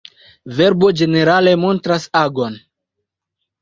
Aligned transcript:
Verbo 0.61 0.89
ĝenerale 1.03 1.55
montras 1.67 2.11
agon. 2.25 2.61